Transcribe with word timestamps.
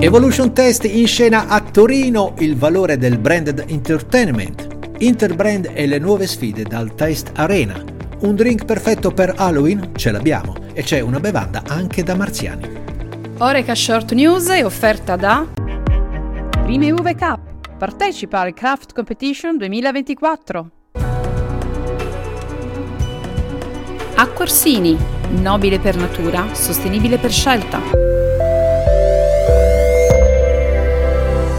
Evolution 0.00 0.54
Test 0.54 0.84
in 0.84 1.08
scena 1.08 1.48
a 1.48 1.60
Torino, 1.60 2.34
il 2.38 2.56
valore 2.56 2.96
del 2.98 3.18
branded 3.18 3.64
entertainment. 3.66 4.94
Interbrand 4.98 5.72
e 5.74 5.86
le 5.86 5.98
nuove 5.98 6.28
sfide 6.28 6.62
dal 6.62 6.94
Test 6.94 7.32
Arena. 7.34 7.82
Un 8.20 8.36
drink 8.36 8.64
perfetto 8.64 9.10
per 9.10 9.34
Halloween? 9.36 9.90
Ce 9.96 10.12
l'abbiamo. 10.12 10.54
E 10.72 10.84
c'è 10.84 11.00
una 11.00 11.18
bevanda 11.18 11.64
anche 11.66 12.04
da 12.04 12.14
marziani. 12.14 12.70
Oreca 13.38 13.74
Short 13.74 14.12
News 14.12 14.46
è 14.46 14.64
offerta 14.64 15.16
da 15.16 15.44
Prime 16.62 16.92
Uve 16.92 17.16
Cup. 17.16 17.40
Partecipa 17.76 18.38
al 18.38 18.54
Craft 18.54 18.92
Competition 18.92 19.56
2024. 19.56 20.70
Acquarsini. 24.14 24.96
Nobile 25.40 25.80
per 25.80 25.96
natura, 25.96 26.54
sostenibile 26.54 27.18
per 27.18 27.32
scelta. 27.32 28.47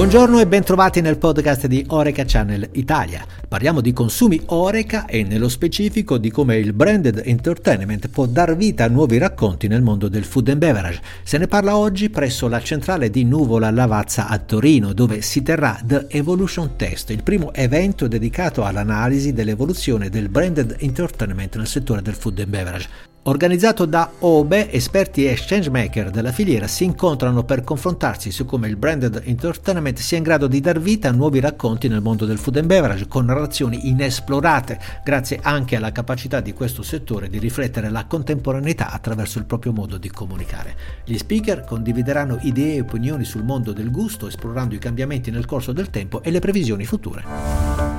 Buongiorno 0.00 0.40
e 0.40 0.46
bentrovati 0.46 1.02
nel 1.02 1.18
podcast 1.18 1.66
di 1.66 1.84
Oreca 1.88 2.24
Channel 2.24 2.70
Italia. 2.72 3.22
Parliamo 3.46 3.82
di 3.82 3.92
consumi 3.92 4.40
Oreca 4.46 5.04
e 5.04 5.24
nello 5.24 5.50
specifico 5.50 6.16
di 6.16 6.30
come 6.30 6.56
il 6.56 6.72
branded 6.72 7.20
entertainment 7.22 8.08
può 8.08 8.24
dar 8.24 8.56
vita 8.56 8.84
a 8.84 8.88
nuovi 8.88 9.18
racconti 9.18 9.68
nel 9.68 9.82
mondo 9.82 10.08
del 10.08 10.24
food 10.24 10.48
and 10.48 10.56
beverage. 10.56 11.02
Se 11.22 11.36
ne 11.36 11.46
parla 11.48 11.76
oggi 11.76 12.08
presso 12.08 12.48
la 12.48 12.62
centrale 12.62 13.10
di 13.10 13.24
Nuvola 13.24 13.70
Lavazza 13.70 14.26
a 14.28 14.38
Torino, 14.38 14.94
dove 14.94 15.20
si 15.20 15.42
terrà 15.42 15.78
The 15.84 16.06
Evolution 16.08 16.76
Test, 16.76 17.10
il 17.10 17.22
primo 17.22 17.52
evento 17.52 18.08
dedicato 18.08 18.64
all'analisi 18.64 19.34
dell'evoluzione 19.34 20.08
del 20.08 20.30
branded 20.30 20.76
entertainment 20.78 21.56
nel 21.56 21.66
settore 21.66 22.00
del 22.00 22.14
food 22.14 22.38
and 22.38 22.48
beverage. 22.48 23.09
Organizzato 23.24 23.84
da 23.84 24.12
OBE, 24.20 24.72
esperti 24.72 25.26
e 25.26 25.32
exchange 25.32 25.68
maker 25.68 26.08
della 26.08 26.32
filiera 26.32 26.66
si 26.66 26.84
incontrano 26.84 27.44
per 27.44 27.62
confrontarsi 27.62 28.30
su 28.30 28.46
come 28.46 28.66
il 28.66 28.76
branded 28.76 29.20
entertainment 29.26 29.98
sia 29.98 30.16
in 30.16 30.22
grado 30.22 30.46
di 30.46 30.58
dar 30.60 30.80
vita 30.80 31.10
a 31.10 31.12
nuovi 31.12 31.38
racconti 31.38 31.86
nel 31.86 32.00
mondo 32.00 32.24
del 32.24 32.38
food 32.38 32.56
and 32.56 32.66
beverage 32.66 33.08
con 33.08 33.26
narrazioni 33.26 33.90
inesplorate, 33.90 34.80
grazie 35.04 35.38
anche 35.42 35.76
alla 35.76 35.92
capacità 35.92 36.40
di 36.40 36.54
questo 36.54 36.82
settore 36.82 37.28
di 37.28 37.38
riflettere 37.38 37.90
la 37.90 38.06
contemporaneità 38.06 38.90
attraverso 38.90 39.38
il 39.38 39.44
proprio 39.44 39.72
modo 39.72 39.98
di 39.98 40.08
comunicare. 40.08 40.74
Gli 41.04 41.18
speaker 41.18 41.62
condivideranno 41.64 42.38
idee 42.40 42.76
e 42.76 42.80
opinioni 42.80 43.26
sul 43.26 43.44
mondo 43.44 43.74
del 43.74 43.90
gusto, 43.90 44.28
esplorando 44.28 44.74
i 44.74 44.78
cambiamenti 44.78 45.30
nel 45.30 45.44
corso 45.44 45.72
del 45.72 45.90
tempo 45.90 46.22
e 46.22 46.30
le 46.30 46.38
previsioni 46.38 46.86
future. 46.86 47.22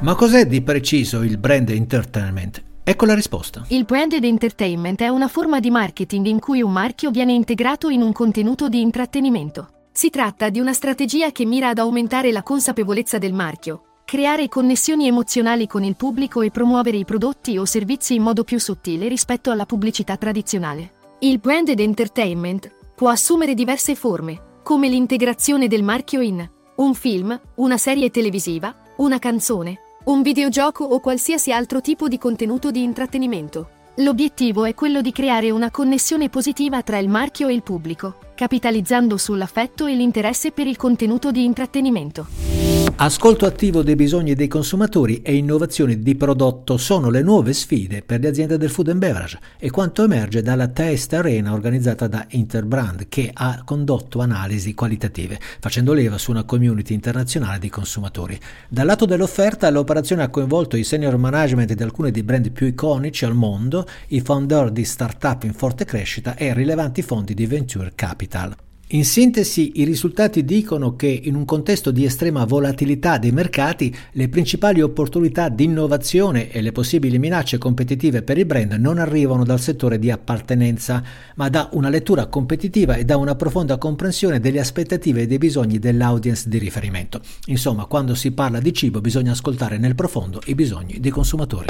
Ma 0.00 0.14
cos'è 0.16 0.44
di 0.48 0.60
preciso 0.60 1.22
il 1.22 1.38
brand 1.38 1.70
entertainment? 1.70 2.72
Ecco 2.86 3.06
la 3.06 3.14
risposta. 3.14 3.64
Il 3.68 3.86
branded 3.86 4.24
entertainment 4.24 5.00
è 5.00 5.08
una 5.08 5.26
forma 5.28 5.58
di 5.58 5.70
marketing 5.70 6.26
in 6.26 6.38
cui 6.38 6.60
un 6.60 6.70
marchio 6.70 7.10
viene 7.10 7.32
integrato 7.32 7.88
in 7.88 8.02
un 8.02 8.12
contenuto 8.12 8.68
di 8.68 8.82
intrattenimento. 8.82 9.68
Si 9.90 10.10
tratta 10.10 10.50
di 10.50 10.60
una 10.60 10.74
strategia 10.74 11.32
che 11.32 11.46
mira 11.46 11.70
ad 11.70 11.78
aumentare 11.78 12.30
la 12.30 12.42
consapevolezza 12.42 13.16
del 13.16 13.32
marchio, 13.32 14.00
creare 14.04 14.48
connessioni 14.48 15.06
emozionali 15.06 15.66
con 15.66 15.82
il 15.82 15.96
pubblico 15.96 16.42
e 16.42 16.50
promuovere 16.50 16.98
i 16.98 17.06
prodotti 17.06 17.56
o 17.56 17.64
servizi 17.64 18.16
in 18.16 18.22
modo 18.22 18.44
più 18.44 18.60
sottile 18.60 19.08
rispetto 19.08 19.50
alla 19.50 19.64
pubblicità 19.64 20.18
tradizionale. 20.18 20.92
Il 21.20 21.38
branded 21.38 21.80
entertainment 21.80 22.70
può 22.94 23.08
assumere 23.08 23.54
diverse 23.54 23.94
forme, 23.94 24.58
come 24.62 24.88
l'integrazione 24.88 25.68
del 25.68 25.82
marchio 25.82 26.20
in 26.20 26.46
un 26.76 26.94
film, 26.94 27.40
una 27.54 27.78
serie 27.78 28.10
televisiva, 28.10 28.74
una 28.96 29.18
canzone, 29.18 29.78
un 30.04 30.20
videogioco 30.20 30.84
o 30.84 31.00
qualsiasi 31.00 31.52
altro 31.52 31.80
tipo 31.80 32.08
di 32.08 32.18
contenuto 32.18 32.70
di 32.70 32.82
intrattenimento. 32.82 33.68
L'obiettivo 33.98 34.64
è 34.64 34.74
quello 34.74 35.00
di 35.00 35.12
creare 35.12 35.50
una 35.50 35.70
connessione 35.70 36.28
positiva 36.28 36.82
tra 36.82 36.98
il 36.98 37.08
marchio 37.08 37.48
e 37.48 37.54
il 37.54 37.62
pubblico, 37.62 38.16
capitalizzando 38.34 39.16
sull'affetto 39.16 39.86
e 39.86 39.94
l'interesse 39.94 40.50
per 40.50 40.66
il 40.66 40.76
contenuto 40.76 41.30
di 41.30 41.44
intrattenimento. 41.44 42.63
Ascolto 42.96 43.44
attivo 43.44 43.82
dei 43.82 43.96
bisogni 43.96 44.34
dei 44.34 44.46
consumatori 44.46 45.20
e 45.20 45.34
innovazioni 45.34 46.00
di 46.00 46.14
prodotto 46.14 46.76
sono 46.76 47.10
le 47.10 47.22
nuove 47.22 47.52
sfide 47.52 48.02
per 48.02 48.20
le 48.20 48.28
aziende 48.28 48.56
del 48.56 48.70
food 48.70 48.90
and 48.90 49.00
beverage 49.00 49.36
e 49.58 49.68
quanto 49.68 50.04
emerge 50.04 50.42
dalla 50.42 50.68
Test 50.68 51.12
Arena 51.12 51.52
organizzata 51.52 52.06
da 52.06 52.24
Interbrand 52.30 53.08
che 53.08 53.30
ha 53.32 53.62
condotto 53.64 54.20
analisi 54.20 54.74
qualitative 54.74 55.40
facendo 55.58 55.92
leva 55.92 56.18
su 56.18 56.30
una 56.30 56.44
community 56.44 56.94
internazionale 56.94 57.58
di 57.58 57.68
consumatori. 57.68 58.38
Dal 58.68 58.86
lato 58.86 59.06
dell'offerta 59.06 59.68
l'operazione 59.70 60.22
ha 60.22 60.28
coinvolto 60.28 60.76
i 60.76 60.84
senior 60.84 61.16
management 61.16 61.72
di 61.72 61.82
alcuni 61.82 62.12
dei 62.12 62.22
brand 62.22 62.52
più 62.52 62.68
iconici 62.68 63.24
al 63.24 63.34
mondo, 63.34 63.88
i 64.08 64.20
founder 64.20 64.70
di 64.70 64.84
start-up 64.84 65.42
in 65.42 65.52
forte 65.52 65.84
crescita 65.84 66.36
e 66.36 66.54
rilevanti 66.54 67.02
fondi 67.02 67.34
di 67.34 67.46
venture 67.46 67.90
capital. 67.96 68.54
In 68.88 69.06
sintesi, 69.06 69.80
i 69.80 69.84
risultati 69.84 70.44
dicono 70.44 70.94
che 70.94 71.06
in 71.06 71.36
un 71.36 71.46
contesto 71.46 71.90
di 71.90 72.04
estrema 72.04 72.44
volatilità 72.44 73.16
dei 73.16 73.32
mercati, 73.32 73.94
le 74.12 74.28
principali 74.28 74.82
opportunità 74.82 75.48
di 75.48 75.64
innovazione 75.64 76.50
e 76.50 76.60
le 76.60 76.70
possibili 76.70 77.18
minacce 77.18 77.56
competitive 77.56 78.22
per 78.22 78.36
il 78.36 78.44
brand 78.44 78.72
non 78.72 78.98
arrivano 78.98 79.42
dal 79.42 79.58
settore 79.58 79.98
di 79.98 80.10
appartenenza, 80.10 81.02
ma 81.36 81.48
da 81.48 81.70
una 81.72 81.88
lettura 81.88 82.26
competitiva 82.26 82.96
e 82.96 83.06
da 83.06 83.16
una 83.16 83.34
profonda 83.36 83.78
comprensione 83.78 84.38
delle 84.38 84.60
aspettative 84.60 85.22
e 85.22 85.26
dei 85.26 85.38
bisogni 85.38 85.78
dell'audience 85.78 86.46
di 86.50 86.58
riferimento. 86.58 87.22
Insomma, 87.46 87.86
quando 87.86 88.14
si 88.14 88.32
parla 88.32 88.60
di 88.60 88.74
cibo 88.74 89.00
bisogna 89.00 89.32
ascoltare 89.32 89.78
nel 89.78 89.94
profondo 89.94 90.42
i 90.44 90.54
bisogni 90.54 91.00
dei 91.00 91.10
consumatori. 91.10 91.66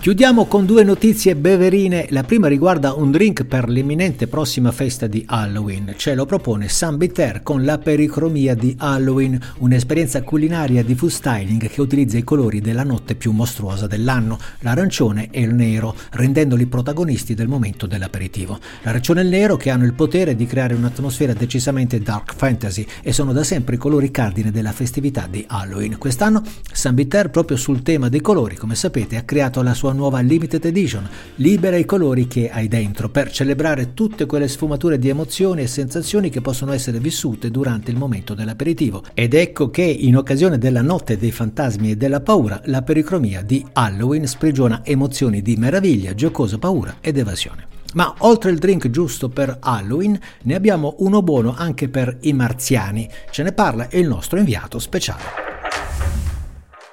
Chiudiamo 0.00 0.46
con 0.46 0.64
due 0.64 0.82
notizie 0.82 1.36
beverine. 1.36 2.06
La 2.08 2.22
prima 2.22 2.48
riguarda 2.48 2.94
un 2.94 3.10
drink 3.10 3.44
per 3.44 3.68
l'imminente 3.68 4.28
prossima 4.28 4.72
festa 4.72 5.06
di 5.06 5.22
Halloween. 5.26 5.92
Ce 5.98 6.14
lo 6.14 6.24
propone 6.24 6.70
San 6.70 6.96
Bitter 6.96 7.42
con 7.42 7.66
la 7.66 7.76
pericromia 7.76 8.54
di 8.54 8.74
Halloween, 8.78 9.38
un'esperienza 9.58 10.22
culinaria 10.22 10.82
di 10.82 10.94
food 10.94 11.10
styling 11.10 11.68
che 11.68 11.82
utilizza 11.82 12.16
i 12.16 12.24
colori 12.24 12.62
della 12.62 12.82
notte 12.82 13.14
più 13.14 13.32
mostruosa 13.32 13.86
dell'anno, 13.86 14.38
l'arancione 14.60 15.28
e 15.30 15.42
il 15.42 15.52
nero, 15.52 15.94
rendendoli 16.12 16.64
protagonisti 16.64 17.34
del 17.34 17.48
momento 17.48 17.86
dell'aperitivo. 17.86 18.58
L'arancione 18.84 19.20
e 19.20 19.24
il 19.24 19.28
nero 19.28 19.58
che 19.58 19.68
hanno 19.68 19.84
il 19.84 19.92
potere 19.92 20.34
di 20.34 20.46
creare 20.46 20.72
un'atmosfera 20.72 21.34
decisamente 21.34 22.00
dark 22.00 22.34
fantasy 22.34 22.86
e 23.02 23.12
sono 23.12 23.34
da 23.34 23.44
sempre 23.44 23.74
i 23.74 23.78
colori 23.78 24.10
cardine 24.10 24.50
della 24.50 24.72
festività 24.72 25.26
di 25.30 25.44
Halloween. 25.46 25.98
Quest'anno 25.98 26.42
San 26.72 26.94
Bitter, 26.94 27.28
proprio 27.28 27.58
sul 27.58 27.82
tema 27.82 28.08
dei 28.08 28.22
colori, 28.22 28.56
come 28.56 28.74
sapete, 28.74 29.18
ha 29.18 29.24
creato 29.24 29.60
la 29.60 29.74
sua 29.74 29.88
sua 29.90 29.92
nuova 29.92 30.20
limited 30.20 30.64
edition, 30.64 31.08
libera 31.36 31.76
i 31.76 31.84
colori 31.84 32.26
che 32.28 32.50
hai 32.50 32.68
dentro 32.68 33.08
per 33.08 33.30
celebrare 33.30 33.92
tutte 33.92 34.26
quelle 34.26 34.46
sfumature 34.46 34.98
di 34.98 35.08
emozioni 35.08 35.62
e 35.62 35.66
sensazioni 35.66 36.30
che 36.30 36.40
possono 36.40 36.72
essere 36.72 36.98
vissute 36.98 37.50
durante 37.50 37.90
il 37.90 37.96
momento 37.96 38.34
dell'aperitivo. 38.34 39.02
Ed 39.14 39.34
ecco 39.34 39.70
che 39.70 39.82
in 39.82 40.16
occasione 40.16 40.58
della 40.58 40.82
notte 40.82 41.18
dei 41.18 41.32
fantasmi 41.32 41.90
e 41.90 41.96
della 41.96 42.20
paura, 42.20 42.60
la 42.66 42.82
pericromia 42.82 43.42
di 43.42 43.64
Halloween 43.72 44.26
sprigiona 44.26 44.82
emozioni 44.84 45.42
di 45.42 45.56
meraviglia, 45.56 46.14
giocosa 46.14 46.58
paura 46.58 46.96
ed 47.00 47.18
evasione. 47.18 47.66
Ma 47.94 48.14
oltre 48.18 48.52
il 48.52 48.58
drink 48.58 48.88
giusto 48.90 49.28
per 49.28 49.56
Halloween, 49.58 50.18
ne 50.42 50.54
abbiamo 50.54 50.94
uno 50.98 51.22
buono 51.22 51.54
anche 51.56 51.88
per 51.88 52.18
i 52.20 52.32
marziani. 52.32 53.08
Ce 53.30 53.42
ne 53.42 53.52
parla 53.52 53.88
il 53.92 54.06
nostro 54.06 54.38
inviato 54.38 54.78
speciale. 54.78 55.49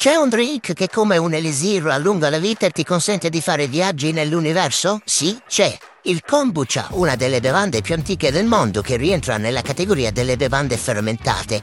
C'è 0.00 0.14
un 0.14 0.30
drink 0.30 0.72
che 0.72 0.88
come 0.88 1.18
un 1.18 1.34
elisir 1.34 1.86
allunga 1.88 2.30
la 2.30 2.38
vita 2.38 2.64
e 2.64 2.70
ti 2.70 2.84
consente 2.84 3.28
di 3.28 3.42
fare 3.42 3.66
viaggi 3.66 4.12
nell'universo? 4.12 5.02
Sì, 5.04 5.38
c'è. 5.46 5.76
Il 6.04 6.22
kombucha, 6.26 6.86
una 6.92 7.16
delle 7.16 7.38
bevande 7.40 7.82
più 7.82 7.92
antiche 7.92 8.32
del 8.32 8.46
mondo 8.46 8.80
che 8.80 8.96
rientra 8.96 9.36
nella 9.36 9.60
categoria 9.60 10.10
delle 10.10 10.38
bevande 10.38 10.78
fermentate. 10.78 11.60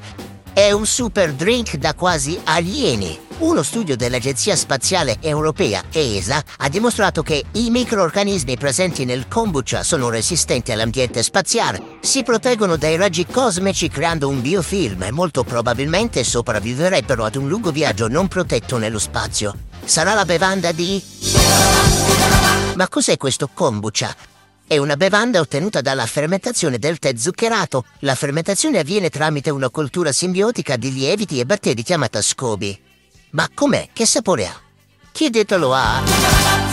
È 0.53 0.69
un 0.69 0.85
super 0.85 1.33
drink 1.33 1.77
da 1.77 1.95
quasi 1.95 2.39
alieni. 2.43 3.26
Uno 3.39 3.61
studio 3.61 3.95
dell'Agenzia 3.95 4.55
Spaziale 4.55 5.17
Europea, 5.21 5.83
ESA, 5.91 6.43
ha 6.57 6.69
dimostrato 6.69 7.21
che 7.21 7.43
i 7.51 7.69
microorganismi 7.69 8.57
presenti 8.57 9.05
nel 9.05 9.27
kombucha 9.27 9.83
sono 9.83 10.09
resistenti 10.09 10.71
all'ambiente 10.71 11.21
spaziale, 11.21 11.99
si 11.99 12.23
proteggono 12.23 12.77
dai 12.77 12.95
raggi 12.95 13.27
cosmici 13.27 13.89
creando 13.89 14.27
un 14.27 14.41
biofilm 14.41 15.03
e 15.03 15.11
molto 15.11 15.43
probabilmente 15.43 16.23
sopravviverebbero 16.23 17.23
ad 17.25 17.35
un 17.35 17.47
lungo 17.47 17.69
viaggio 17.71 18.07
non 18.07 18.27
protetto 18.27 18.79
nello 18.79 18.97
spazio. 18.97 19.53
Sarà 19.85 20.15
la 20.15 20.25
bevanda 20.25 20.71
di... 20.71 20.99
Ma 22.73 22.87
cos'è 22.87 23.17
questo 23.17 23.51
kombucha? 23.53 24.15
È 24.65 24.77
una 24.77 24.97
bevanda 24.97 25.39
ottenuta 25.39 25.81
dalla 25.81 26.07
fermentazione 26.07 26.79
del 26.79 26.97
tè 26.97 27.15
zuccherato. 27.15 27.85
La 27.99 28.15
fermentazione 28.15 28.79
avviene 28.79 29.09
tramite 29.09 29.51
una 29.51 29.69
coltura 29.69 30.11
simbiotica 30.11 30.75
di 30.75 30.91
lieviti 30.91 31.39
e 31.39 31.45
batteri 31.45 31.83
chiamata 31.83 32.19
SCOBY. 32.19 32.85
Ma 33.37 33.47
com'è? 33.53 33.89
Che 33.93 34.07
sapore 34.07 34.47
ha? 34.47 34.59
Chiedetelo 35.11 35.71
a... 35.71 36.66